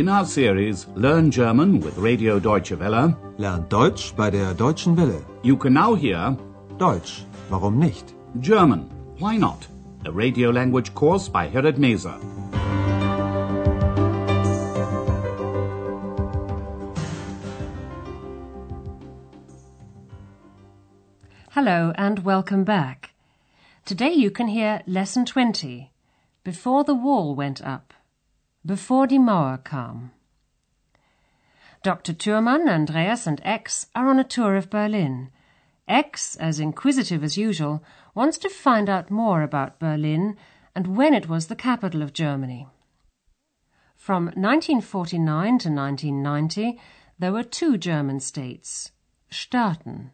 In 0.00 0.08
our 0.08 0.24
series 0.24 0.86
Learn 0.94 1.30
German 1.30 1.78
with 1.78 1.98
Radio 1.98 2.40
Deutsche 2.40 2.72
Welle, 2.80 3.14
Lernt 3.36 3.68
Deutsch 3.68 4.14
bei 4.16 4.30
der 4.30 4.54
Deutschen 4.54 4.96
Welle. 4.96 5.22
you 5.42 5.58
can 5.58 5.74
now 5.74 5.94
hear 5.94 6.34
Deutsch, 6.78 7.26
warum 7.50 7.78
nicht? 7.78 8.14
German, 8.40 8.88
Why 9.18 9.36
Not? 9.36 9.66
A 10.06 10.10
radio 10.10 10.48
language 10.48 10.94
course 10.94 11.28
by 11.28 11.46
Herrad 11.46 11.76
Meese. 11.76 12.18
Hello 21.50 21.92
and 21.96 22.24
welcome 22.24 22.64
back. 22.64 23.10
Today 23.84 24.14
you 24.14 24.30
can 24.30 24.48
hear 24.48 24.80
Lesson 24.86 25.26
20 25.26 25.90
Before 26.42 26.84
the 26.84 26.94
Wall 26.94 27.34
Went 27.34 27.60
Up. 27.60 27.92
Before 28.64 29.06
die 29.06 29.16
Mauer 29.16 29.64
kam. 29.64 30.12
Dr. 31.82 32.12
Thürmann, 32.12 32.68
Andreas, 32.68 33.26
and 33.26 33.40
X 33.42 33.86
are 33.94 34.06
on 34.06 34.18
a 34.18 34.24
tour 34.24 34.54
of 34.54 34.68
Berlin. 34.68 35.30
X, 35.88 36.36
as 36.36 36.60
inquisitive 36.60 37.24
as 37.24 37.38
usual, 37.38 37.82
wants 38.14 38.36
to 38.36 38.50
find 38.50 38.90
out 38.90 39.10
more 39.10 39.42
about 39.42 39.78
Berlin 39.78 40.36
and 40.74 40.94
when 40.94 41.14
it 41.14 41.26
was 41.26 41.46
the 41.46 41.56
capital 41.56 42.02
of 42.02 42.12
Germany. 42.12 42.68
From 43.96 44.26
1949 44.26 45.58
to 45.58 45.70
1990, 45.70 46.78
there 47.18 47.32
were 47.32 47.42
two 47.42 47.78
German 47.78 48.20
states, 48.20 48.92
Staaten. 49.30 50.10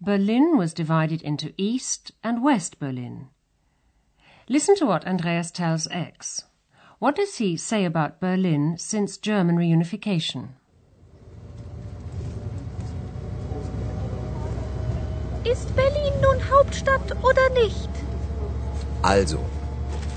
Berlin 0.00 0.56
was 0.56 0.74
divided 0.74 1.22
into 1.22 1.54
East 1.56 2.10
and 2.24 2.42
West 2.42 2.80
Berlin. 2.80 3.28
Listen 4.48 4.74
to 4.76 4.86
what 4.86 5.06
Andreas 5.06 5.52
tells 5.52 5.86
X. 5.88 6.44
What 7.00 7.14
does 7.14 7.36
he 7.36 7.56
say 7.56 7.84
about 7.84 8.18
Berlin 8.18 8.74
since 8.76 9.16
German 9.18 9.56
reunification? 9.56 10.48
Ist 15.44 15.76
Berlin 15.76 16.12
nun 16.20 16.40
Hauptstadt 16.50 17.12
oder 17.22 17.48
nicht? 17.50 17.88
Also, 19.02 19.38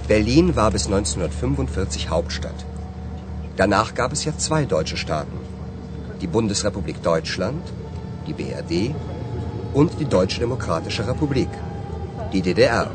Berlin 0.08 0.56
war 0.56 0.72
bis 0.72 0.88
1945 0.88 2.10
Hauptstadt. 2.10 2.66
Danach 3.58 3.94
gab 3.94 4.12
es 4.12 4.26
ja 4.26 4.36
zwei 4.36 4.66
deutsche 4.66 4.98
Staaten. 4.98 5.38
Die 6.20 6.26
Bundesrepublik 6.26 7.04
Deutschland, 7.04 7.62
die 8.26 8.34
BRD, 8.34 8.96
und 9.76 10.00
die 10.00 10.06
Deutsche 10.06 10.40
Demokratische 10.40 11.08
Republik, 11.08 11.50
die 12.34 12.42
DDR. 12.42 12.90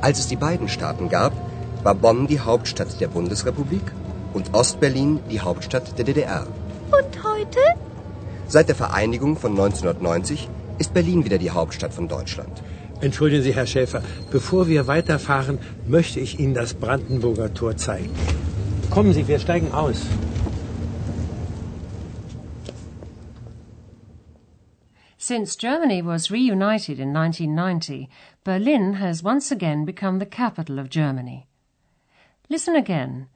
Als 0.00 0.20
es 0.20 0.28
die 0.28 0.36
beiden 0.36 0.68
Staaten 0.68 1.08
gab, 1.08 1.32
war 1.82 1.94
Bonn 1.94 2.26
die 2.26 2.40
Hauptstadt 2.40 3.00
der 3.00 3.08
Bundesrepublik 3.08 3.82
und 4.32 4.54
Ostberlin 4.54 5.20
die 5.30 5.40
Hauptstadt 5.40 5.98
der 5.98 6.04
DDR. 6.04 6.46
Und 6.90 7.24
heute? 7.24 7.60
Seit 8.46 8.68
der 8.68 8.74
Vereinigung 8.74 9.36
von 9.36 9.52
1990 9.52 10.48
ist 10.78 10.94
Berlin 10.94 11.24
wieder 11.24 11.38
die 11.38 11.50
Hauptstadt 11.50 11.92
von 11.92 12.08
Deutschland. 12.08 12.62
Entschuldigen 13.00 13.42
Sie, 13.42 13.54
Herr 13.54 13.66
Schäfer, 13.66 14.02
bevor 14.30 14.68
wir 14.68 14.86
weiterfahren, 14.86 15.58
möchte 15.88 16.20
ich 16.20 16.38
Ihnen 16.38 16.54
das 16.54 16.74
Brandenburger 16.74 17.52
Tor 17.52 17.76
zeigen. 17.76 18.10
Kommen 18.90 19.12
Sie, 19.12 19.26
wir 19.26 19.38
steigen 19.38 19.72
aus. 19.72 20.06
Since 25.18 25.56
Germany 25.56 26.02
was 26.04 26.30
reunited 26.30 26.98
in 26.98 27.16
1990, 27.16 28.08
Berlin 28.44 28.98
has 29.00 29.24
once 29.24 29.52
again 29.52 29.84
become 29.84 30.18
the 30.18 30.26
capital 30.26 30.78
of 30.78 30.88
Germany. 30.90 31.46
Listen 32.52 32.76
again. 32.76 33.28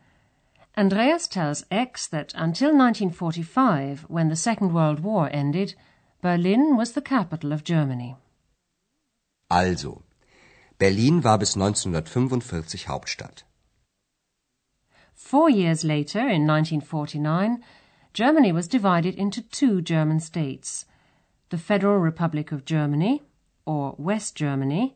Andreas 0.77 1.27
tells 1.27 1.65
X 1.71 2.07
that 2.09 2.35
until 2.35 2.77
1945, 2.77 4.05
when 4.09 4.29
the 4.29 4.37
Second 4.37 4.75
World 4.75 5.01
War 5.01 5.31
ended, 5.33 5.75
Berlin 6.21 6.77
was 6.77 6.93
the 6.93 7.01
capital 7.01 7.51
of 7.51 7.65
Germany. 7.65 8.17
Also, 9.51 10.03
Berlin 10.79 11.23
war 11.23 11.39
bis 11.39 11.57
1945 11.57 12.85
Hauptstadt. 12.89 13.45
Four 15.15 15.49
years 15.49 15.83
later, 15.83 16.21
in 16.21 16.47
1949, 16.47 17.65
Germany 18.13 18.53
was 18.53 18.69
divided 18.69 19.15
into 19.15 19.41
two 19.41 19.81
German 19.81 20.21
states 20.21 20.85
the 21.49 21.57
Federal 21.57 22.01
Republic 22.01 22.53
of 22.53 22.67
Germany, 22.67 23.23
or 23.65 23.95
West 23.97 24.37
Germany, 24.37 24.95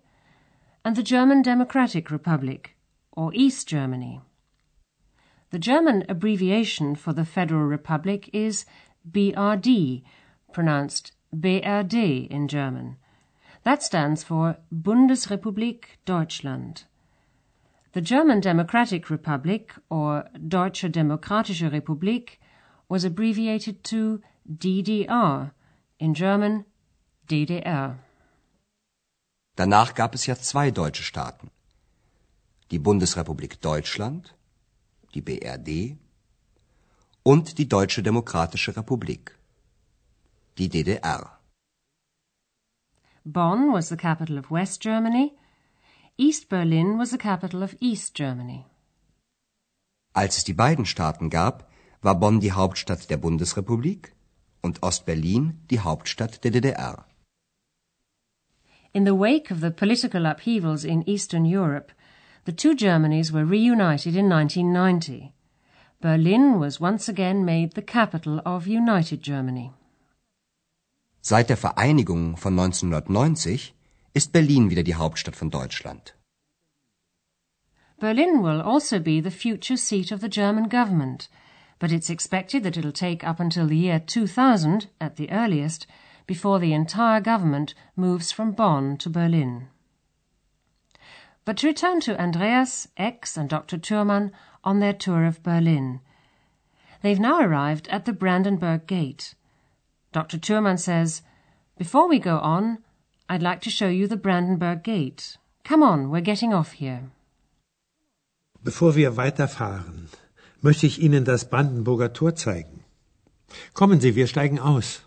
and 0.84 0.94
the 0.94 1.02
German 1.02 1.40
Democratic 1.40 2.10
Republic, 2.10 2.76
or 3.12 3.32
East 3.34 3.68
Germany. 3.68 4.20
The 5.50 5.58
German 5.58 6.04
abbreviation 6.08 6.94
for 6.94 7.12
the 7.12 7.24
Federal 7.24 7.64
Republic 7.64 8.30
is 8.32 8.64
BRD, 9.10 10.02
pronounced 10.52 11.12
BRD 11.34 12.28
in 12.28 12.46
German. 12.48 12.96
That 13.64 13.82
stands 13.82 14.22
for 14.22 14.58
Bundesrepublik 14.72 15.98
Deutschland. 16.04 16.84
The 17.92 18.00
German 18.00 18.40
Democratic 18.40 19.10
Republic, 19.10 19.74
or 19.90 20.24
Deutsche 20.48 20.82
Demokratische 20.82 21.70
Republik, 21.70 22.38
was 22.88 23.04
abbreviated 23.04 23.82
to 23.84 24.20
DDR, 24.48 25.50
in 25.98 26.14
German 26.14 26.64
DDR. 27.28 27.98
Danach 29.56 29.94
gab 29.94 30.14
es 30.14 30.26
ja 30.26 30.36
zwei 30.36 30.70
deutsche 30.70 31.02
Staaten. 31.02 31.50
Die 32.70 32.78
Bundesrepublik 32.78 33.60
Deutschland, 33.60 34.36
die 35.14 35.22
BRD, 35.22 35.96
und 37.24 37.58
die 37.58 37.68
Deutsche 37.68 38.00
Demokratische 38.00 38.76
Republik, 38.76 39.36
die 40.56 40.68
DDR. 40.68 41.40
Bonn 43.24 43.72
was 43.72 43.88
the 43.88 43.96
capital 43.96 44.38
of 44.38 44.52
West 44.52 44.80
Germany. 44.80 45.32
East 46.16 46.48
Berlin 46.48 46.96
was 46.96 47.10
the 47.10 47.18
capital 47.18 47.62
of 47.64 47.74
East 47.80 48.14
Germany. 48.14 48.64
Als 50.12 50.38
es 50.38 50.44
die 50.44 50.54
beiden 50.54 50.86
Staaten 50.86 51.28
gab, 51.28 51.68
war 52.02 52.14
Bonn 52.20 52.38
die 52.38 52.52
Hauptstadt 52.52 53.10
der 53.10 53.16
Bundesrepublik 53.16 54.14
und 54.62 54.82
Ostberlin 54.82 55.60
die 55.70 55.80
Hauptstadt 55.80 56.44
der 56.44 56.52
DDR. 56.52 57.04
In 58.92 59.04
the 59.04 59.12
wake 59.12 59.50
of 59.50 59.60
the 59.60 59.70
political 59.70 60.24
upheavals 60.26 60.84
in 60.84 61.02
Eastern 61.06 61.44
Europe, 61.44 61.92
the 62.44 62.52
two 62.52 62.74
Germanys 62.74 63.30
were 63.30 63.44
reunited 63.44 64.16
in 64.16 64.28
1990. 64.28 65.32
Berlin 66.00 66.58
was 66.58 66.80
once 66.80 67.08
again 67.08 67.44
made 67.44 67.72
the 67.72 67.82
capital 67.82 68.40
of 68.46 68.66
United 68.66 69.22
Germany. 69.22 69.72
Seit 71.20 71.48
der 71.48 71.56
Vereinigung 71.56 72.36
von 72.36 72.58
1990 72.58 73.74
ist 74.14 74.32
Berlin 74.32 74.70
wieder 74.70 74.82
die 74.82 74.94
Hauptstadt 74.94 75.36
von 75.36 75.50
Deutschland. 75.50 76.14
Berlin 78.00 78.42
will 78.42 78.62
also 78.62 78.98
be 78.98 79.20
the 79.20 79.30
future 79.30 79.76
seat 79.76 80.10
of 80.10 80.22
the 80.22 80.28
German 80.30 80.68
government, 80.68 81.28
but 81.78 81.92
it's 81.92 82.08
expected 82.08 82.62
that 82.62 82.78
it'll 82.78 82.92
take 82.92 83.22
up 83.22 83.38
until 83.38 83.66
the 83.66 83.76
year 83.76 84.00
2000, 84.00 84.88
at 84.98 85.16
the 85.16 85.30
earliest, 85.30 85.86
before 86.26 86.58
the 86.58 86.72
entire 86.72 87.20
government 87.20 87.74
moves 87.96 88.32
from 88.32 88.52
Bonn 88.52 88.96
to 88.96 89.10
Berlin. 89.10 89.68
But 91.50 91.56
to 91.56 91.66
return 91.66 91.98
to 92.02 92.16
Andreas, 92.16 92.86
X, 92.96 93.36
and 93.36 93.48
Dr. 93.48 93.76
Thürmann 93.76 94.30
on 94.62 94.78
their 94.78 94.92
tour 94.92 95.24
of 95.24 95.42
Berlin. 95.42 95.98
They've 97.02 97.18
now 97.18 97.40
arrived 97.40 97.88
at 97.88 98.04
the 98.04 98.12
Brandenburg 98.12 98.86
Gate. 98.86 99.34
Dr. 100.12 100.38
Thürmann 100.38 100.78
says, 100.78 101.22
Before 101.76 102.08
we 102.08 102.20
go 102.20 102.38
on, 102.38 102.78
I'd 103.28 103.42
like 103.42 103.62
to 103.62 103.68
show 103.68 103.88
you 103.88 104.06
the 104.06 104.16
Brandenburg 104.16 104.84
Gate. 104.84 105.38
Come 105.64 105.82
on, 105.82 106.08
we're 106.08 106.20
getting 106.20 106.54
off 106.54 106.74
here. 106.74 107.10
Bevor 108.62 108.94
wir 108.94 109.16
weiterfahren, 109.16 110.08
möchte 110.62 110.86
ich 110.86 111.02
Ihnen 111.02 111.24
das 111.24 111.46
Brandenburger 111.46 112.12
Tor 112.12 112.36
zeigen. 112.36 112.84
Kommen 113.74 114.00
Sie, 114.00 114.14
wir 114.14 114.28
steigen 114.28 114.60
aus. 114.60 115.00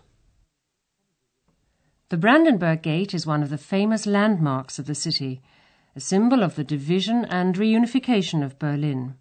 The 2.10 2.18
Brandenburg 2.18 2.82
Gate 2.82 3.14
is 3.14 3.26
one 3.26 3.42
of 3.42 3.48
the 3.48 3.56
famous 3.56 4.04
landmarks 4.04 4.78
of 4.78 4.84
the 4.84 4.94
city, 4.94 5.40
a 5.96 6.00
symbol 6.00 6.42
of 6.42 6.56
the 6.56 6.64
division 6.64 7.24
and 7.26 7.54
reunification 7.54 8.44
of 8.44 8.58
Berlin. 8.58 9.14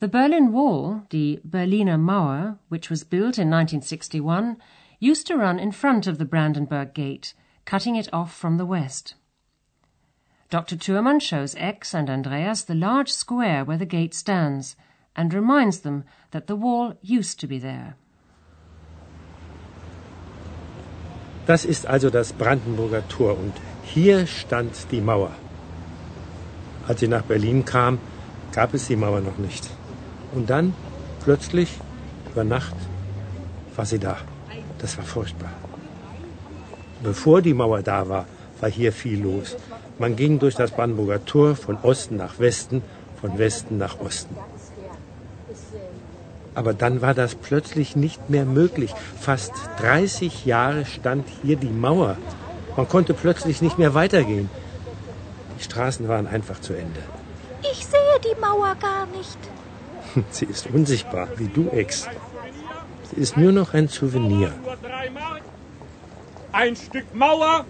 The 0.00 0.08
Berlin 0.08 0.52
Wall, 0.52 1.06
the 1.10 1.40
Berliner 1.44 1.96
Mauer, 1.96 2.58
which 2.68 2.90
was 2.90 3.04
built 3.04 3.38
in 3.38 3.48
1961, 3.48 4.56
used 4.98 5.26
to 5.28 5.36
run 5.36 5.58
in 5.58 5.72
front 5.72 6.06
of 6.06 6.18
the 6.18 6.24
Brandenburg 6.24 6.92
Gate, 6.92 7.34
cutting 7.64 7.96
it 7.96 8.08
off 8.12 8.34
from 8.34 8.56
the 8.56 8.66
west. 8.66 9.14
Dr. 10.50 10.76
Thürmann 10.76 11.20
shows 11.20 11.54
X 11.56 11.94
and 11.94 12.10
Andreas 12.10 12.62
the 12.62 12.74
large 12.74 13.10
square 13.10 13.64
where 13.64 13.78
the 13.78 13.86
gate 13.86 14.12
stands 14.12 14.76
and 15.16 15.32
reminds 15.32 15.80
them 15.80 16.04
that 16.32 16.46
the 16.46 16.56
wall 16.56 16.94
used 17.00 17.40
to 17.40 17.46
be 17.46 17.58
there. 17.58 17.96
Das 21.46 21.64
ist 21.64 21.86
also 21.86 22.10
das 22.10 22.32
Brandenburger 22.32 23.02
Tor 23.08 23.38
und 23.38 23.54
hier 23.92 24.26
stand 24.26 24.72
die 24.90 25.02
Mauer. 25.02 25.32
Als 26.88 27.00
sie 27.00 27.08
nach 27.08 27.22
Berlin 27.22 27.64
kam, 27.64 27.98
gab 28.52 28.72
es 28.72 28.86
die 28.86 28.96
Mauer 28.96 29.20
noch 29.20 29.36
nicht. 29.36 29.68
Und 30.34 30.48
dann, 30.48 30.74
plötzlich, 31.22 31.78
über 32.30 32.42
Nacht, 32.42 32.74
war 33.76 33.84
sie 33.84 33.98
da. 33.98 34.16
Das 34.78 34.96
war 34.96 35.04
furchtbar. 35.04 35.52
Bevor 37.02 37.42
die 37.42 37.52
Mauer 37.52 37.82
da 37.82 38.08
war, 38.08 38.26
war 38.60 38.70
hier 38.70 38.92
viel 38.92 39.22
los. 39.22 39.56
Man 39.98 40.16
ging 40.16 40.38
durch 40.38 40.54
das 40.54 40.70
Brandenburger 40.70 41.24
Tor 41.26 41.54
von 41.54 41.76
Osten 41.82 42.16
nach 42.16 42.38
Westen, 42.38 42.82
von 43.20 43.36
Westen 43.38 43.76
nach 43.76 44.00
Osten. 44.00 44.34
Aber 46.54 46.72
dann 46.72 47.02
war 47.02 47.12
das 47.12 47.34
plötzlich 47.34 47.94
nicht 47.94 48.30
mehr 48.30 48.46
möglich. 48.46 48.94
Fast 49.20 49.52
30 49.80 50.46
Jahre 50.46 50.86
stand 50.86 51.26
hier 51.42 51.56
die 51.56 51.70
Mauer. 51.70 52.16
Man 52.76 52.88
konnte 52.88 53.14
plötzlich 53.14 53.60
nicht 53.60 53.78
mehr 53.78 53.94
weitergehen. 53.94 54.48
Die 55.58 55.62
Straßen 55.62 56.08
waren 56.08 56.26
einfach 56.26 56.60
zu 56.60 56.72
Ende. 56.72 57.00
Ich 57.62 57.86
sehe 57.86 58.18
die 58.24 58.40
Mauer 58.40 58.74
gar 58.76 59.06
nicht. 59.06 59.38
Sie 60.30 60.46
ist 60.46 60.66
unsichtbar, 60.66 61.28
wie 61.36 61.48
du, 61.48 61.68
Ex. 61.68 62.08
Sie 63.10 63.20
ist 63.20 63.36
nur 63.36 63.52
noch 63.52 63.74
ein 63.74 63.88
Souvenir. 63.88 64.52
Ein 66.50 66.76
Stück 66.76 67.14
Mauer, 67.14 67.64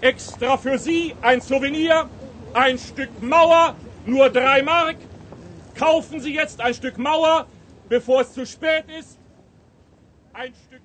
extra 0.00 0.56
für 0.56 0.78
Sie, 0.78 1.14
ein 1.22 1.40
Souvenir. 1.40 2.08
Ein 2.52 2.78
Stück 2.78 3.22
Mauer, 3.22 3.74
nur 4.06 4.30
drei 4.30 4.62
Mark. 4.62 4.96
Kaufen 5.74 6.20
Sie 6.20 6.34
jetzt 6.34 6.60
ein 6.60 6.74
Stück 6.74 6.98
Mauer, 6.98 7.46
bevor 7.88 8.22
es 8.22 8.32
zu 8.32 8.44
spät 8.44 8.84
ist. 8.98 9.18
Ein 10.32 10.52
Stück 10.66 10.82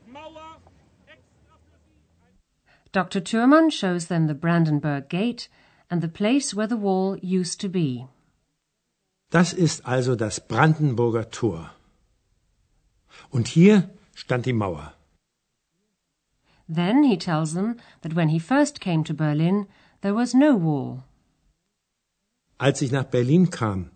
Dr. 2.94 3.22
Thürmann 3.22 3.72
shows 3.72 4.06
them 4.06 4.28
the 4.28 4.36
Brandenburg 4.36 5.10
Gate 5.10 5.50
and 5.90 6.02
the 6.02 6.08
place 6.08 6.54
where 6.54 6.68
the 6.68 6.78
wall 6.78 7.18
used 7.22 7.60
to 7.62 7.68
be. 7.68 8.08
Das 9.32 9.52
ist 9.52 9.84
also 9.84 10.16
das 10.16 10.40
Brandenburger 10.40 11.32
Tor. 11.32 11.72
Und 13.32 13.48
hier 13.48 13.90
stand 14.14 14.46
die 14.46 14.54
Mauer. 14.54 14.94
Then 16.68 17.04
he 17.04 17.18
tells 17.18 17.54
them 17.54 17.78
that 18.02 18.16
when 18.16 18.30
he 18.30 18.40
first 18.40 18.80
came 18.80 19.04
to 19.06 19.14
Berlin, 19.16 19.66
there 20.02 20.14
was 20.14 20.36
no 20.36 20.56
wall. 20.56 21.04
Als 22.60 22.84
ich 22.84 22.92
nach 22.92 23.06
Berlin 23.06 23.50
kam, 23.50 23.90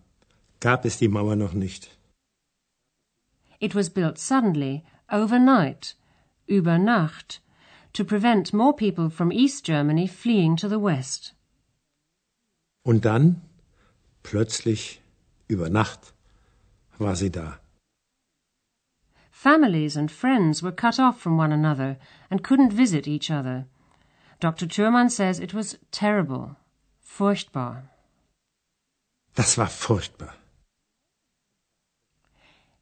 gab 0.58 0.84
es 0.84 0.98
die 0.98 1.08
Mauer 1.08 1.36
noch 1.36 1.52
nicht. 1.52 1.96
It 3.60 3.76
was 3.76 3.90
built 3.90 4.18
suddenly, 4.18 4.82
overnight, 5.08 5.94
über 6.46 6.78
Nacht, 6.78 7.40
to 7.92 8.04
prevent 8.04 8.52
more 8.52 8.72
people 8.72 9.10
from 9.10 9.32
East 9.32 9.64
Germany 9.64 10.06
fleeing 10.06 10.56
to 10.56 10.68
the 10.68 10.78
west. 10.78 11.34
Und 12.84 13.04
dann, 13.04 13.42
plötzlich, 14.22 15.00
über 15.48 15.68
Nacht, 15.68 16.14
war 16.98 17.16
sie 17.16 17.30
da. 17.30 17.58
Families 19.30 19.96
and 19.96 20.10
friends 20.10 20.62
were 20.62 20.72
cut 20.72 20.98
off 20.98 21.20
from 21.20 21.38
one 21.38 21.52
another 21.52 21.96
and 22.30 22.42
couldn't 22.42 22.72
visit 22.72 23.06
each 23.06 23.30
other. 23.30 23.66
Dr. 24.40 24.66
Thürmann 24.66 25.10
says 25.10 25.38
it 25.38 25.54
was 25.54 25.78
terrible, 25.90 26.56
furchtbar. 27.00 27.90
Das 29.34 29.56
war 29.56 29.68
furchtbar. 29.68 30.34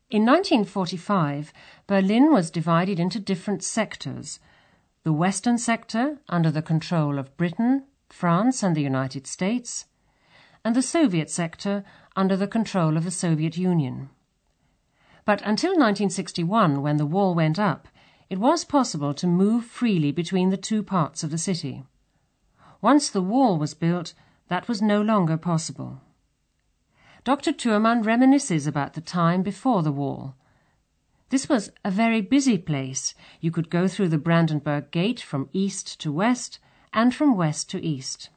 In 0.09 0.25
1945, 0.25 1.53
Berlin 1.87 2.33
was 2.33 2.51
divided 2.51 3.01
into 3.01 3.19
different 3.19 3.63
sectors. 3.63 4.39
The 5.07 5.13
western 5.13 5.57
sector, 5.57 6.19
under 6.29 6.51
the 6.51 6.63
control 6.63 7.21
of 7.21 7.37
Britain, 7.37 7.85
France, 8.09 8.65
and 8.65 8.75
the 8.75 8.83
United 8.83 9.29
States, 9.29 9.85
and 10.65 10.75
the 10.75 10.83
Soviet 10.83 11.31
sector, 11.31 11.85
under 12.17 12.37
the 12.37 12.49
control 12.49 12.97
of 12.97 13.05
the 13.05 13.13
Soviet 13.13 13.57
Union. 13.57 14.11
But 15.25 15.43
until 15.43 15.71
1961, 15.71 16.83
when 16.83 16.97
the 16.97 17.07
wall 17.07 17.37
went 17.37 17.57
up, 17.57 17.87
it 18.29 18.41
was 18.41 18.65
possible 18.65 19.15
to 19.15 19.29
move 19.29 19.65
freely 19.65 20.11
between 20.11 20.51
the 20.51 20.57
two 20.57 20.83
parts 20.83 21.23
of 21.23 21.31
the 21.31 21.39
city. 21.39 21.85
Once 22.81 23.09
the 23.09 23.23
wall 23.23 23.59
was 23.59 23.75
built, 23.75 24.13
that 24.49 24.67
was 24.67 24.83
no 24.83 25.01
longer 25.01 25.37
possible. 25.37 26.01
Dr. 27.23 27.53
Thürmann 27.53 28.03
reminisces 28.03 28.67
about 28.67 28.95
the 28.95 29.01
time 29.01 29.45
before 29.45 29.85
the 29.85 29.93
wall. 29.93 30.35
This 31.29 31.49
was 31.49 31.73
a 31.85 31.91
very 31.91 32.21
busy 32.23 32.57
place. 32.57 33.15
You 33.41 33.51
could 33.51 33.69
go 33.69 33.89
through 33.89 34.11
the 34.11 34.19
Brandenburg 34.19 34.93
Gate 34.93 35.21
from 35.21 35.49
east 35.53 36.01
to 36.03 36.13
west 36.13 36.61
and 36.93 37.13
from 37.13 37.37
west 37.37 37.69
to 37.71 37.79
east. 37.79 38.31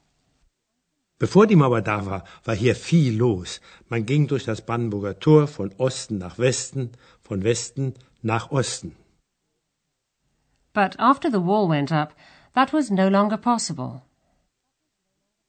Bevor 1.19 1.45
die 1.45 1.55
Mauer 1.55 1.81
da 1.81 2.05
war, 2.05 2.23
war 2.45 2.55
hier 2.55 2.75
viel 2.75 3.13
los. 3.17 3.59
Man 3.89 4.05
ging 4.05 4.27
durch 4.27 4.45
das 4.45 4.61
Brandenburger 4.61 5.19
Tor 5.19 5.47
von 5.47 5.71
Osten 5.77 6.17
nach 6.17 6.39
Westen, 6.39 6.91
von 7.21 7.43
Westen 7.43 7.93
nach 8.21 8.51
Osten. 8.51 8.95
But 10.73 10.95
after 10.97 11.29
the 11.29 11.41
wall 11.41 11.69
went 11.69 11.91
up, 11.91 12.15
that 12.55 12.73
was 12.73 12.89
no 12.89 13.09
longer 13.09 13.37
possible. 13.37 14.01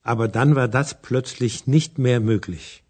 Aber 0.03 0.29
dann 0.29 0.57
war 0.57 0.69
das 0.69 1.01
plötzlich 1.01 1.67
nicht 1.67 1.99
mehr 1.99 2.21
möglich. 2.21 2.83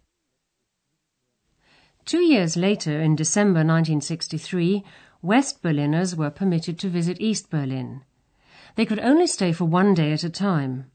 Two 2.11 2.25
years 2.25 2.57
later, 2.57 2.99
in 2.99 3.15
December 3.15 3.59
1963, 3.59 4.83
West 5.21 5.61
Berliners 5.61 6.13
were 6.13 6.29
permitted 6.29 6.77
to 6.79 6.89
visit 6.89 7.21
East 7.21 7.49
Berlin. 7.49 8.01
They 8.75 8.85
could 8.85 8.99
only 8.99 9.27
stay 9.27 9.53
for 9.53 9.63
one 9.63 9.93
day 9.93 10.11
at 10.11 10.25
a 10.25 10.29
time. 10.29 10.91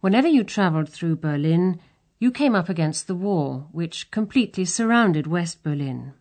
Whenever 0.00 0.26
you 0.26 0.42
travelled 0.42 0.88
through 0.88 1.22
Berlin, 1.22 1.78
you 2.18 2.32
came 2.32 2.56
up 2.56 2.68
against 2.68 3.06
the 3.06 3.14
wall, 3.14 3.68
which 3.70 4.10
completely 4.10 4.64
surrounded 4.64 5.28
West 5.28 5.62
Berlin. 5.62 6.14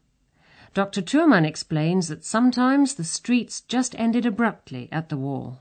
Dr. 0.75 1.01
Thürmann 1.01 1.47
explains 1.47 2.09
that 2.09 2.23
sometimes 2.23 2.93
the 2.93 3.03
streets 3.03 3.61
just 3.61 3.95
ended 3.97 4.23
abruptly 4.23 4.87
at 4.91 5.09
the 5.09 5.17
wall. 5.17 5.57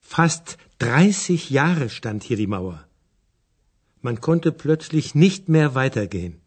Fast 0.00 0.56
30 0.78 1.36
Jahre 1.50 1.90
stand 1.90 2.22
hier 2.22 2.38
die 2.38 2.46
Mauer. 2.46 2.86
Man 4.00 4.22
konnte 4.22 4.50
plötzlich 4.50 5.14
nicht 5.14 5.50
mehr 5.50 5.74
weitergehen. 5.74 6.40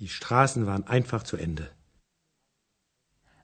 Die 0.00 0.08
Straßen 0.08 0.66
waren 0.66 0.86
einfach 0.86 1.22
zu 1.22 1.36
Ende. 1.36 1.70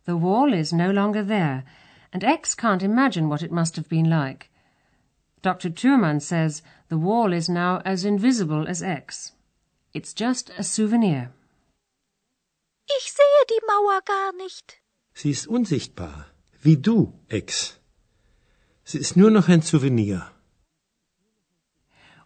The 0.06 0.20
wall 0.20 0.54
is 0.54 0.72
no 0.72 0.90
longer 0.90 1.26
there, 1.26 1.64
and 2.12 2.24
X 2.24 2.56
can't 2.56 2.82
imagine 2.82 3.28
what 3.28 3.42
it 3.42 3.52
must 3.52 3.76
have 3.76 3.88
been 3.88 4.08
like. 4.08 4.48
Dr. 5.42 5.70
Thürmann 5.70 6.20
says 6.20 6.62
the 6.88 6.98
wall 6.98 7.32
is 7.32 7.48
now 7.48 7.82
as 7.84 8.04
invisible 8.04 8.66
as 8.66 8.82
X. 8.82 9.32
It's 9.92 10.14
just 10.14 10.50
a 10.58 10.62
souvenir. 10.62 11.32
Ich 12.88 13.12
sehe 13.12 13.44
die 13.50 13.60
Mauer 13.66 14.00
gar 14.04 14.32
nicht. 14.32 14.80
Sie 15.12 15.30
ist 15.30 15.46
unsichtbar, 15.46 16.26
wie 16.62 16.76
du, 16.76 17.12
Ex. 17.28 17.78
Sie 18.84 18.98
ist 18.98 19.16
nur 19.16 19.30
noch 19.30 19.48
ein 19.48 19.62
Souvenir. 19.62 20.30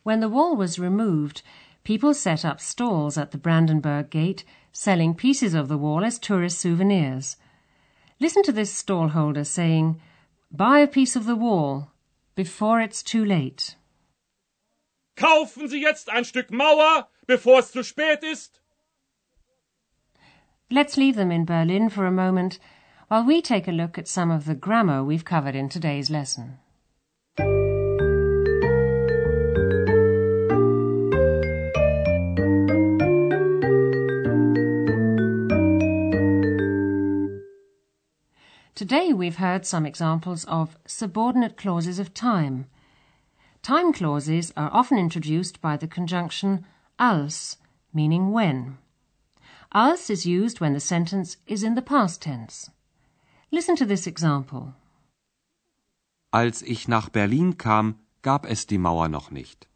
When 0.03 0.21
the 0.21 0.31
wall 0.31 0.57
was 0.57 0.79
removed, 0.79 1.43
people 1.85 2.15
set 2.15 2.45
up 2.45 2.61
stalls 2.61 3.17
at 3.17 3.31
the 3.31 3.39
Brandenburg 3.39 4.11
Gate 4.11 4.45
selling 4.73 5.15
pieces 5.15 5.55
of 5.55 5.69
the 5.69 5.79
wall 5.79 6.05
as 6.05 6.19
tourist 6.19 6.59
souvenirs. 6.59 7.37
Listen 8.19 8.43
to 8.43 8.53
this 8.53 8.73
stallholder 8.73 9.47
saying, 9.47 10.01
Buy 10.53 10.81
a 10.81 10.87
piece 10.87 11.17
of 11.17 11.27
the 11.27 11.37
wall 11.37 11.93
before 12.35 12.81
it's 12.81 13.03
too 13.03 13.25
late. 13.25 13.77
Kaufen 15.17 15.69
Sie 15.69 15.83
jetzt 15.83 16.09
ein 16.09 16.25
Stück 16.25 16.51
Mauer, 16.51 17.07
bevor 17.27 17.59
es 17.59 17.73
zu 17.73 17.83
spät 17.83 18.23
ist. 18.23 18.61
Let's 20.71 20.97
leave 20.97 21.17
them 21.17 21.33
in 21.33 21.45
Berlin 21.45 21.89
for 21.89 22.07
a 22.07 22.13
moment 22.13 22.59
while 23.09 23.25
we 23.25 23.43
take 23.43 23.67
a 23.67 23.73
look 23.73 23.99
at 23.99 24.07
some 24.07 24.31
of 24.31 24.45
the 24.45 24.55
grammar 24.55 25.03
we've 25.03 25.25
covered 25.25 25.57
in 25.57 25.69
today's 25.69 26.11
lesson. 26.11 26.59
Today 38.91 39.13
we've 39.13 39.37
heard 39.37 39.65
some 39.65 39.87
examples 39.87 40.45
of 40.47 40.77
subordinate 40.85 41.57
clauses 41.57 42.01
of 42.01 42.13
time. 42.13 42.67
Time 43.63 43.93
clauses 43.93 44.53
are 44.57 44.69
often 44.73 44.99
introduced 44.99 45.61
by 45.61 45.77
the 45.77 45.87
conjunction 45.87 46.67
als, 46.99 47.57
meaning 47.95 48.33
when. 48.33 48.79
Als 49.71 50.11
is 50.11 50.27
used 50.27 50.59
when 50.59 50.73
the 50.73 50.81
sentence 50.81 51.37
is 51.47 51.63
in 51.63 51.77
the 51.77 51.83
past 51.83 52.21
tense. 52.21 52.69
Listen 53.53 53.77
to 53.77 53.87
this 53.87 54.09
example. 54.09 54.75
Als 56.33 56.61
ich 56.63 56.89
nach 56.89 57.11
Berlin 57.11 57.53
kam, 57.53 57.95
gab 58.23 58.45
es 58.45 58.65
die 58.65 58.77
Mauer 58.77 59.09
noch 59.09 59.31
nicht. 59.31 59.69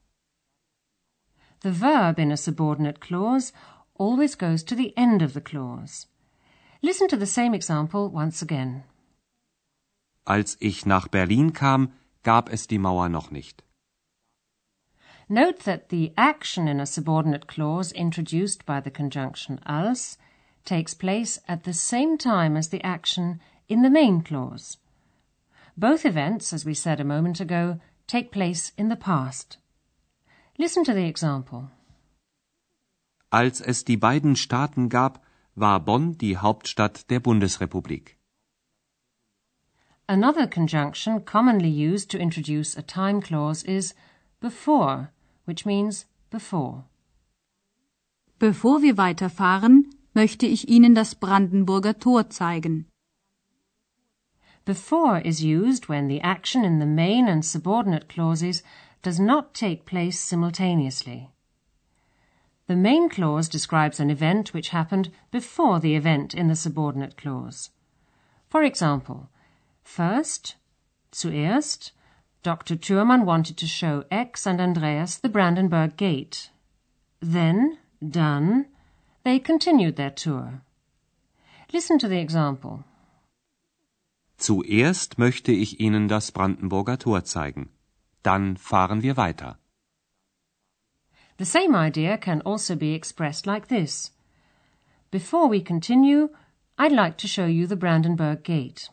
The 1.61 1.71
verb 1.71 2.19
in 2.19 2.33
a 2.33 2.37
subordinate 2.37 2.99
clause 2.99 3.53
always 3.97 4.35
goes 4.35 4.65
to 4.65 4.75
the 4.75 4.93
end 4.97 5.23
of 5.23 5.35
the 5.35 5.41
clause. 5.41 6.09
Listen 6.83 7.07
to 7.07 7.17
the 7.17 7.27
same 7.27 7.55
example 7.55 8.09
once 8.09 8.43
again. 8.43 8.83
Als 10.25 10.57
ich 10.61 10.87
nach 10.87 11.09
Berlin 11.09 11.53
kam, 11.53 11.93
gab 12.23 12.51
es 12.51 12.67
die 12.67 12.79
Mauer 12.79 13.09
noch 13.09 13.31
nicht. 13.31 13.63
Note 15.29 15.59
that 15.65 15.91
the 15.91 16.13
action 16.17 16.69
in 16.69 16.81
a 16.81 16.87
subordinate 16.87 17.47
clause 17.47 17.93
introduced 17.93 18.67
by 18.67 18.81
the 18.83 18.91
conjunction 18.91 19.59
als 19.65 20.19
takes 20.65 20.95
place 20.95 21.41
at 21.47 21.65
the 21.65 21.73
same 21.73 22.17
time 22.19 22.59
as 22.59 22.69
the 22.69 22.83
action 22.85 23.41
in 23.69 23.83
the 23.83 23.91
main 23.91 24.23
clause. 24.23 24.79
Both 25.77 26.05
events, 26.05 26.53
as 26.53 26.65
we 26.65 26.75
said 26.75 27.01
a 27.01 27.05
moment 27.05 27.41
ago, 27.41 27.81
take 28.07 28.31
place 28.31 28.73
in 28.77 28.89
the 28.89 28.97
past. 28.97 29.59
Listen 30.59 30.85
to 30.85 30.93
the 30.93 31.07
example. 31.07 31.71
Als 33.31 33.61
es 33.61 33.85
die 33.85 33.97
beiden 33.97 34.37
Staaten 34.37 34.89
gab, 34.89 35.25
war 35.55 35.81
Bonn 35.81 36.17
die 36.19 36.37
Hauptstadt 36.37 37.11
der 37.11 37.21
Bundesrepublik. 37.21 38.19
Another 40.09 40.47
conjunction 40.47 41.23
commonly 41.23 41.71
used 41.71 42.11
to 42.11 42.19
introduce 42.19 42.77
a 42.77 42.83
time 42.83 43.23
clause 43.23 43.63
is 43.65 43.95
bevor, 44.41 45.09
which 45.47 45.65
means 45.65 46.05
before. 46.31 46.85
Bevor 48.39 48.83
wir 48.83 48.99
weiterfahren, 48.99 49.85
möchte 50.15 50.47
ich 50.47 50.69
Ihnen 50.69 50.95
das 50.95 51.15
Brandenburger 51.15 51.99
Tor 51.99 52.29
zeigen. 52.29 52.85
Bevor 54.67 55.21
is 55.25 55.43
used 55.43 55.89
when 55.89 56.09
the 56.09 56.21
action 56.21 56.65
in 56.65 56.81
the 56.81 56.87
main 56.87 57.27
and 57.27 57.43
subordinate 57.43 58.09
clauses 58.09 58.63
does 59.03 59.19
not 59.19 59.55
take 59.55 59.87
place 59.87 60.21
simultaneously. 60.21 61.31
The 62.67 62.77
main 62.77 63.09
clause 63.09 63.49
describes 63.49 64.01
an 64.01 64.11
event 64.11 64.53
which 64.53 64.71
happened 64.71 65.11
before 65.31 65.81
the 65.81 65.95
event 65.95 66.35
in 66.35 66.49
the 66.49 66.57
subordinate 66.57 67.17
clause. 67.17 67.71
For 68.49 68.63
example, 68.63 69.29
first, 69.85 70.57
zuerst, 71.13 71.93
Dr. 72.43 72.77
Thürmann 72.77 73.25
wanted 73.25 73.57
to 73.59 73.67
show 73.67 74.05
X 74.11 74.47
and 74.47 74.61
Andreas 74.61 75.19
the 75.19 75.29
Brandenburg 75.29 75.97
Gate. 75.97 76.51
Then, 77.21 77.79
dann, 78.01 78.67
they 79.25 79.39
continued 79.39 79.97
their 79.97 80.11
tour. 80.11 80.63
Listen 81.73 81.99
to 81.99 82.09
the 82.09 82.19
example. 82.19 82.85
Zuerst 84.37 85.19
möchte 85.19 85.53
ich 85.53 85.81
Ihnen 85.81 86.09
das 86.09 86.33
Brandenburger 86.33 86.99
Tor 86.99 87.25
zeigen. 87.25 87.71
Dann 88.23 88.57
fahren 88.57 89.03
wir 89.03 89.17
weiter. 89.17 89.59
The 91.39 91.45
same 91.45 91.75
idea 91.75 92.17
can 92.17 92.43
also 92.43 92.77
be 92.77 92.95
expressed 92.95 93.47
like 93.47 93.69
this. 93.69 94.13
Before 95.11 95.49
we 95.49 95.61
continue, 95.61 96.31
I'd 96.79 96.93
like 96.93 97.17
to 97.19 97.29
show 97.29 97.47
you 97.47 97.67
the 97.67 97.77
Brandenburg 97.77 98.45
Gate. 98.45 98.91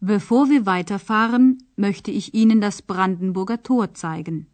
Bevor 0.00 0.48
wir 0.48 0.64
weiterfahren, 0.64 1.58
möchte 1.74 2.12
ich 2.12 2.32
Ihnen 2.32 2.60
das 2.60 2.82
Brandenburger 2.82 3.64
Tor 3.64 3.94
zeigen. 3.94 4.46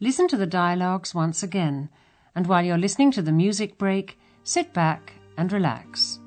Listen 0.00 0.28
to 0.28 0.36
the 0.36 0.46
dialogues 0.46 1.16
once 1.16 1.42
again, 1.42 1.88
and 2.34 2.48
while 2.48 2.62
you're 2.62 2.78
listening 2.78 3.10
to 3.10 3.20
the 3.20 3.32
music 3.32 3.78
break, 3.78 4.16
sit 4.44 4.72
back 4.72 5.12
and 5.36 5.52
relax. 5.52 6.20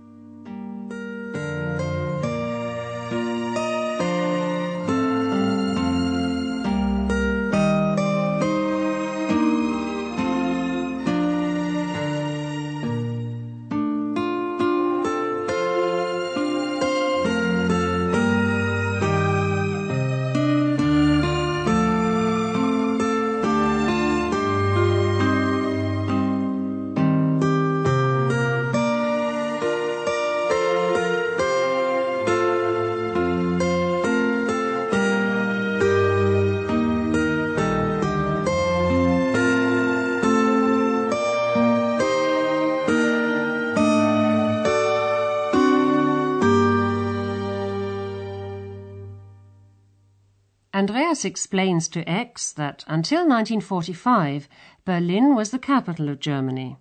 Andreas 50.81 51.25
explains 51.25 51.87
to 51.89 51.99
X 52.09 52.53
that 52.53 52.83
until 52.87 53.19
1945, 53.19 54.49
Berlin 54.83 55.35
was 55.35 55.51
the 55.51 55.59
capital 55.59 56.09
of 56.09 56.19
Germany. 56.19 56.75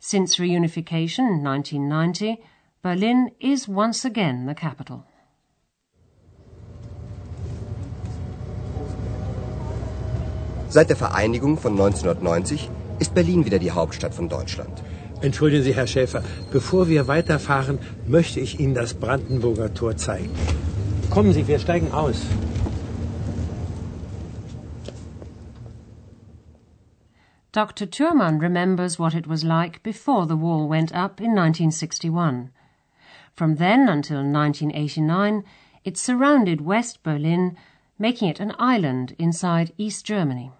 Since 0.00 0.38
reunification 0.38 1.24
in 1.34 1.44
1990, 1.44 2.40
Berlin 2.82 3.32
is 3.38 3.68
once 3.68 4.06
again 4.06 4.46
the 4.46 4.54
capital. 4.54 5.04
Seit 10.70 10.88
der 10.88 10.96
Vereinigung 10.96 11.58
von 11.58 11.72
1990 11.72 12.70
ist 13.00 13.14
Berlin 13.14 13.44
wieder 13.44 13.58
die 13.58 13.72
Hauptstadt 13.72 14.14
von 14.14 14.30
Deutschland. 14.30 14.82
Entschuldigen 15.20 15.62
Sie, 15.62 15.74
Herr 15.74 15.86
Schäfer, 15.86 16.22
bevor 16.50 16.88
wir 16.88 17.06
weiterfahren, 17.06 17.78
möchte 18.06 18.40
ich 18.40 18.58
Ihnen 18.60 18.72
das 18.72 18.94
Brandenburger 18.94 19.74
Tor 19.74 19.98
zeigen. 19.98 20.30
Kommen 21.10 21.34
Sie, 21.34 21.46
wir 21.46 21.58
steigen 21.58 21.92
aus. 21.92 22.22
Dr. 27.56 27.86
Thürmann 27.86 28.38
remembers 28.38 28.98
what 28.98 29.14
it 29.14 29.26
was 29.26 29.42
like 29.42 29.82
before 29.82 30.26
the 30.26 30.36
wall 30.36 30.68
went 30.68 30.92
up 30.92 31.22
in 31.22 31.34
1961. 31.34 32.50
From 33.32 33.56
then 33.56 33.88
until 33.88 34.18
1989, 34.18 35.42
it 35.82 35.96
surrounded 35.96 36.60
West 36.60 37.02
Berlin, 37.02 37.56
making 37.98 38.28
it 38.28 38.40
an 38.40 38.52
island 38.58 39.14
inside 39.18 39.72
East 39.78 40.04
Germany. 40.04 40.52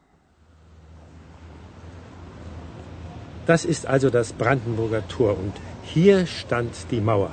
Das 3.44 3.66
ist 3.66 3.84
also 3.86 4.08
das 4.08 4.32
Brandenburger 4.32 5.06
Tor 5.06 5.36
und 5.38 5.52
hier 5.82 6.24
stand 6.24 6.72
die 6.90 7.02
Mauer. 7.02 7.32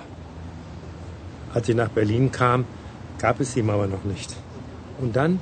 Als 1.54 1.68
sie 1.68 1.74
nach 1.74 1.88
Berlin 1.88 2.34
kam, 2.34 2.66
gab 3.18 3.40
es 3.40 3.54
die 3.54 3.64
Mauer 3.64 3.88
noch 3.88 4.04
nicht. 4.04 4.36
Und 5.00 5.16
dann, 5.16 5.40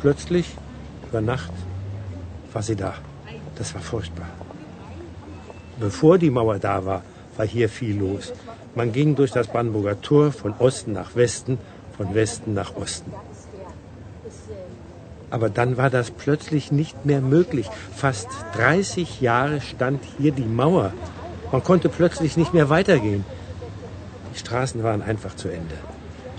plötzlich, 0.00 0.46
über 1.08 1.20
Nacht, 1.20 1.50
war 2.52 2.62
sie 2.62 2.76
da. 2.76 2.94
Das 3.56 3.74
war 3.74 3.80
furchtbar. 3.80 4.28
Bevor 5.78 6.18
die 6.18 6.30
Mauer 6.30 6.58
da 6.58 6.84
war, 6.84 7.02
war 7.36 7.46
hier 7.46 7.68
viel 7.68 7.98
los. 7.98 8.32
Man 8.74 8.92
ging 8.92 9.14
durch 9.14 9.32
das 9.32 9.46
Brandenburger 9.46 10.00
Tor 10.00 10.32
von 10.32 10.54
Osten 10.58 10.92
nach 10.92 11.14
Westen, 11.14 11.58
von 11.96 12.14
Westen 12.14 12.54
nach 12.54 12.74
Osten. 12.76 13.12
Aber 15.30 15.50
dann 15.50 15.76
war 15.76 15.90
das 15.90 16.10
plötzlich 16.10 16.70
nicht 16.70 17.04
mehr 17.04 17.20
möglich. 17.20 17.68
Fast 17.94 18.28
30 18.56 19.20
Jahre 19.20 19.60
stand 19.60 20.00
hier 20.18 20.32
die 20.32 20.44
Mauer. 20.44 20.92
Man 21.50 21.62
konnte 21.62 21.88
plötzlich 21.88 22.36
nicht 22.36 22.54
mehr 22.54 22.68
weitergehen. 22.68 23.24
Die 24.32 24.38
Straßen 24.38 24.82
waren 24.82 25.02
einfach 25.02 25.34
zu 25.34 25.48
Ende. 25.48 25.74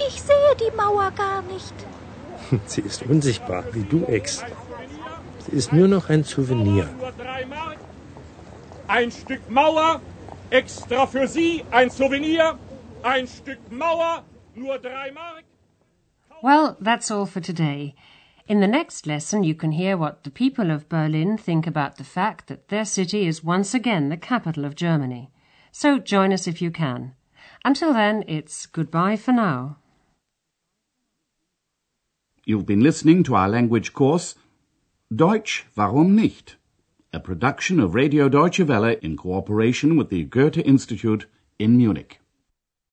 Ich 0.08 0.22
sehe 0.22 0.56
die 0.60 0.76
Mauer 0.76 1.12
gar 1.12 1.42
nicht. 1.42 1.74
Sie 2.68 2.82
ist 2.82 3.04
unsichtbar, 3.04 3.64
wie 3.72 3.84
du, 3.84 4.06
Ex. 4.06 4.44
Sie 5.46 5.56
ist 5.58 5.74
nur 5.74 5.88
noch 5.88 6.10
ein 6.10 6.24
Souvenir. 6.24 6.90
Ein 8.88 9.12
Stück 9.12 9.50
Mauer, 9.50 10.02
extra 10.50 11.06
für 11.06 11.28
Sie, 11.28 11.64
ein 11.72 11.90
Souvenir. 11.90 12.58
Ein 13.04 13.28
Stück 13.28 13.60
Mauer, 13.72 14.24
nur 14.56 14.80
drei 14.80 15.12
Mark. 15.12 15.44
Well, 16.42 16.76
that's 16.82 17.12
all 17.12 17.26
for 17.28 17.42
today. 17.42 17.94
In 18.48 18.60
the 18.60 18.68
next 18.68 19.06
lesson, 19.06 19.44
you 19.44 19.56
can 19.56 19.72
hear 19.72 19.98
what 19.98 20.24
the 20.24 20.32
people 20.32 20.72
of 20.72 20.90
Berlin 20.90 21.38
think 21.38 21.68
about 21.68 21.98
the 21.98 22.04
fact 22.04 22.48
that 22.48 22.70
their 22.70 22.86
city 22.86 23.28
is 23.28 23.44
once 23.44 23.74
again 23.76 24.10
the 24.10 24.18
capital 24.18 24.66
of 24.66 24.76
Germany. 24.76 25.32
So 25.72 26.00
join 26.00 26.32
us 26.32 26.48
if 26.48 26.62
you 26.62 26.72
can. 26.72 27.14
Until 27.64 27.94
then, 27.94 28.24
it's 28.28 28.66
goodbye 28.66 29.18
for 29.18 29.32
now. 29.32 29.78
You've 32.46 32.68
been 32.68 32.82
listening 32.82 33.24
to 33.24 33.36
our 33.36 33.50
language 33.50 33.94
course 33.94 34.36
Deutsch, 35.14 35.68
warum 35.76 36.16
nicht? 36.16 36.58
A 37.14 37.20
production 37.20 37.80
of 37.80 37.94
Radio 37.94 38.28
Deutsche 38.28 38.68
Welle 38.68 38.98
in 39.04 39.16
cooperation 39.16 39.98
with 39.98 40.10
the 40.10 40.24
Goethe 40.24 40.58
Institute 40.58 41.28
in 41.60 41.78
Munich. 41.78 42.20